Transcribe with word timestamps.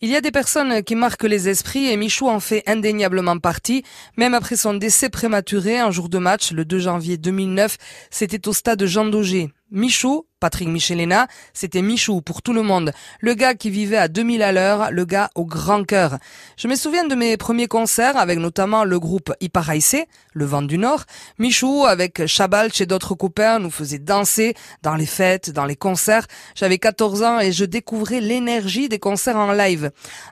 Il 0.00 0.10
y 0.10 0.16
a 0.16 0.20
des 0.20 0.30
personnes 0.30 0.82
qui 0.82 0.94
marquent 0.94 1.24
les 1.24 1.48
esprits 1.48 1.86
et 1.86 1.96
Michou 1.96 2.28
en 2.28 2.40
fait 2.40 2.62
indéniablement 2.66 3.38
partie. 3.38 3.84
Même 4.16 4.34
après 4.34 4.56
son 4.56 4.74
décès 4.74 5.08
prématuré, 5.08 5.78
un 5.78 5.90
jour 5.90 6.08
de 6.08 6.18
match, 6.18 6.52
le 6.52 6.64
2 6.64 6.78
janvier 6.78 7.16
2009, 7.16 7.78
c'était 8.10 8.48
au 8.48 8.52
stade 8.52 8.84
Jean 8.84 9.06
Daugé. 9.06 9.50
Michou, 9.70 10.26
Patrick 10.38 10.68
Michelena, 10.68 11.26
c'était 11.52 11.82
Michou 11.82 12.20
pour 12.20 12.42
tout 12.42 12.52
le 12.52 12.62
monde. 12.62 12.92
Le 13.20 13.34
gars 13.34 13.54
qui 13.54 13.70
vivait 13.70 13.96
à 13.96 14.08
2000 14.08 14.42
à 14.42 14.52
l'heure, 14.52 14.92
le 14.92 15.04
gars 15.04 15.30
au 15.34 15.44
grand 15.44 15.82
cœur. 15.84 16.18
Je 16.56 16.68
me 16.68 16.76
souviens 16.76 17.06
de 17.06 17.14
mes 17.14 17.36
premiers 17.36 17.66
concerts 17.66 18.16
avec 18.16 18.38
notamment 18.38 18.84
le 18.84 19.00
groupe 19.00 19.32
Iparaïsé, 19.40 20.06
le 20.32 20.44
vent 20.44 20.62
du 20.62 20.78
Nord. 20.78 21.04
Michou, 21.38 21.86
avec 21.86 22.26
Chabal 22.26 22.72
chez 22.72 22.86
d'autres 22.86 23.14
copains, 23.14 23.58
nous 23.58 23.70
faisait 23.70 23.98
danser 23.98 24.54
dans 24.82 24.94
les 24.94 25.06
fêtes, 25.06 25.50
dans 25.50 25.64
les 25.64 25.76
concerts. 25.76 26.26
J'avais 26.54 26.78
14 26.78 27.22
ans 27.22 27.40
et 27.40 27.50
je 27.50 27.64
découvrais 27.64 28.20
l'énergie 28.20 28.88
des 28.88 29.00
concerts 29.00 29.38
en 29.38 29.52
live. 29.52 29.83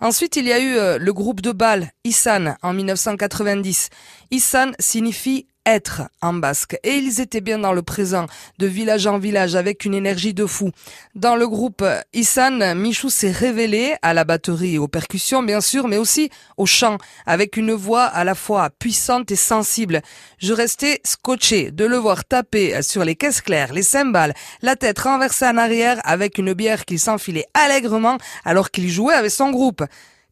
Ensuite, 0.00 0.36
il 0.36 0.46
y 0.46 0.52
a 0.52 0.58
eu 0.58 0.76
euh, 0.76 0.98
le 0.98 1.12
groupe 1.12 1.40
de 1.40 1.52
bal, 1.52 1.92
Issan, 2.04 2.56
en 2.62 2.72
1990. 2.72 3.90
Issan 4.30 4.72
signifie 4.78 5.46
être 5.66 6.02
en 6.22 6.32
basque. 6.32 6.78
Et 6.82 6.94
ils 6.94 7.20
étaient 7.20 7.40
bien 7.40 7.58
dans 7.58 7.72
le 7.72 7.82
présent, 7.82 8.26
de 8.58 8.66
village 8.66 9.06
en 9.06 9.18
village, 9.18 9.54
avec 9.54 9.84
une 9.84 9.94
énergie 9.94 10.34
de 10.34 10.46
fou. 10.46 10.70
Dans 11.14 11.36
le 11.36 11.46
groupe 11.48 11.84
Issan, 12.12 12.74
Michou 12.74 13.10
s'est 13.10 13.30
révélé 13.30 13.94
à 14.02 14.14
la 14.14 14.24
batterie 14.24 14.74
et 14.74 14.78
aux 14.78 14.88
percussions, 14.88 15.42
bien 15.42 15.60
sûr, 15.60 15.88
mais 15.88 15.98
aussi 15.98 16.30
au 16.56 16.66
chant, 16.66 16.98
avec 17.26 17.56
une 17.56 17.72
voix 17.72 18.04
à 18.04 18.24
la 18.24 18.34
fois 18.34 18.70
puissante 18.70 19.30
et 19.30 19.36
sensible. 19.36 20.02
Je 20.38 20.52
restais 20.52 21.00
scotché 21.04 21.70
de 21.70 21.84
le 21.84 21.96
voir 21.96 22.24
taper 22.24 22.82
sur 22.82 23.04
les 23.04 23.16
caisses 23.16 23.40
claires, 23.40 23.72
les 23.72 23.82
cymbales, 23.82 24.34
la 24.62 24.76
tête 24.76 24.98
renversée 24.98 25.46
en 25.46 25.56
arrière 25.56 26.00
avec 26.04 26.38
une 26.38 26.52
bière 26.52 26.84
qu'il 26.84 26.98
s'enfilait 26.98 27.46
allègrement 27.54 28.18
alors 28.44 28.70
qu'il 28.70 28.88
jouait 28.88 29.14
avec 29.14 29.30
son 29.30 29.50
groupe. 29.50 29.84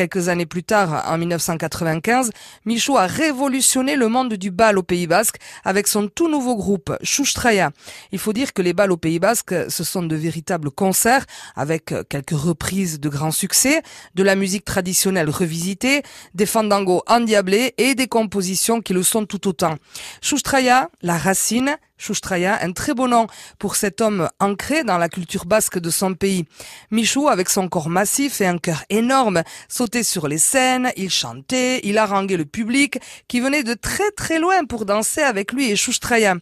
Quelques 0.00 0.30
années 0.30 0.46
plus 0.46 0.62
tard, 0.62 1.04
en 1.08 1.18
1995, 1.18 2.30
Michou 2.64 2.96
a 2.96 3.06
révolutionné 3.06 3.96
le 3.96 4.08
monde 4.08 4.32
du 4.32 4.50
bal 4.50 4.78
au 4.78 4.82
Pays 4.82 5.06
Basque 5.06 5.36
avec 5.62 5.86
son 5.86 6.08
tout 6.08 6.30
nouveau 6.30 6.56
groupe, 6.56 6.96
Chouchtraya. 7.02 7.70
Il 8.10 8.18
faut 8.18 8.32
dire 8.32 8.54
que 8.54 8.62
les 8.62 8.72
bals 8.72 8.92
au 8.92 8.96
Pays 8.96 9.18
Basque, 9.18 9.54
ce 9.68 9.84
sont 9.84 10.02
de 10.02 10.16
véritables 10.16 10.70
concerts 10.70 11.26
avec 11.54 11.92
quelques 12.08 12.30
reprises 12.30 12.98
de 12.98 13.10
grands 13.10 13.30
succès, 13.30 13.82
de 14.14 14.22
la 14.22 14.36
musique 14.36 14.64
traditionnelle 14.64 15.28
revisitée, 15.28 16.02
des 16.32 16.46
fandangos 16.46 17.02
endiablés 17.06 17.74
et 17.76 17.94
des 17.94 18.06
compositions 18.06 18.80
qui 18.80 18.94
le 18.94 19.02
sont 19.02 19.26
tout 19.26 19.48
autant. 19.48 19.74
Chouchtraya, 20.22 20.88
la 21.02 21.18
racine, 21.18 21.76
Chouchtraya, 22.00 22.58
un 22.62 22.72
très 22.72 22.94
beau 22.94 23.06
nom 23.06 23.26
pour 23.58 23.76
cet 23.76 24.00
homme 24.00 24.28
ancré 24.40 24.84
dans 24.84 24.96
la 24.96 25.10
culture 25.10 25.44
basque 25.44 25.78
de 25.78 25.90
son 25.90 26.14
pays. 26.14 26.46
Michou, 26.90 27.28
avec 27.28 27.50
son 27.50 27.68
corps 27.68 27.90
massif 27.90 28.40
et 28.40 28.46
un 28.46 28.56
cœur 28.56 28.84
énorme, 28.88 29.42
sautait 29.68 30.02
sur 30.02 30.26
les 30.26 30.38
scènes, 30.38 30.90
il 30.96 31.10
chantait, 31.10 31.80
il 31.84 31.98
haranguait 31.98 32.38
le 32.38 32.46
public 32.46 32.98
qui 33.28 33.40
venait 33.40 33.62
de 33.62 33.74
très 33.74 34.10
très 34.12 34.38
loin 34.38 34.64
pour 34.64 34.86
danser 34.86 35.20
avec 35.20 35.52
lui 35.52 35.70
et 35.70 35.76
Chouchtraya. 35.76 36.36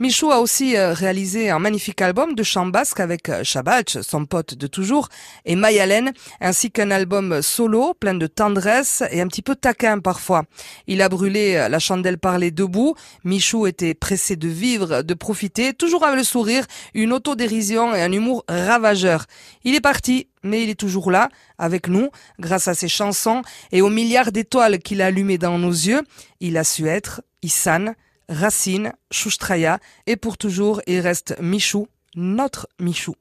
Michou 0.00 0.32
a 0.32 0.40
aussi 0.40 0.76
euh, 0.76 0.92
réalisé 0.92 1.50
un 1.50 1.60
magnifique 1.60 2.02
album 2.02 2.34
de 2.34 2.42
chant 2.42 2.66
basque 2.66 2.98
avec 2.98 3.28
euh, 3.28 3.44
Shabach, 3.44 3.98
son 4.02 4.26
pote 4.26 4.54
de 4.54 4.66
toujours, 4.66 5.08
et 5.44 5.54
Mayalen, 5.54 6.12
ainsi 6.40 6.72
qu'un 6.72 6.90
album 6.90 7.42
solo 7.42 7.94
plein 7.94 8.14
de 8.14 8.26
tendresse 8.26 9.04
et 9.12 9.20
un 9.20 9.28
petit 9.28 9.42
peu 9.42 9.54
taquin 9.54 10.00
parfois. 10.00 10.44
Il 10.88 11.00
a 11.00 11.08
brûlé 11.08 11.54
euh, 11.54 11.68
la 11.68 11.78
chandelle 11.78 12.18
par 12.18 12.38
les 12.38 12.50
debout. 12.50 12.96
Michou 13.22 13.66
était 13.68 13.94
pressé 13.94 14.34
de 14.34 14.48
vivre 14.48 14.95
de 15.02 15.14
profiter, 15.14 15.74
toujours 15.74 16.04
avec 16.04 16.18
le 16.18 16.24
sourire, 16.24 16.64
une 16.94 17.12
autodérision 17.12 17.94
et 17.94 18.02
un 18.02 18.12
humour 18.12 18.44
ravageur. 18.48 19.26
Il 19.64 19.74
est 19.74 19.80
parti, 19.80 20.28
mais 20.42 20.62
il 20.62 20.70
est 20.70 20.78
toujours 20.78 21.10
là, 21.10 21.28
avec 21.58 21.88
nous, 21.88 22.10
grâce 22.38 22.68
à 22.68 22.74
ses 22.74 22.88
chansons 22.88 23.42
et 23.72 23.82
aux 23.82 23.90
milliards 23.90 24.32
d'étoiles 24.32 24.78
qu'il 24.78 25.02
a 25.02 25.06
allumées 25.06 25.38
dans 25.38 25.58
nos 25.58 25.70
yeux. 25.70 26.02
Il 26.40 26.56
a 26.56 26.64
su 26.64 26.88
être 26.88 27.22
Issan, 27.42 27.94
Racine, 28.28 28.92
Chouchtraya, 29.10 29.78
et 30.06 30.16
pour 30.16 30.38
toujours, 30.38 30.80
il 30.86 31.00
reste 31.00 31.34
Michou, 31.40 31.88
notre 32.14 32.68
Michou. 32.78 33.16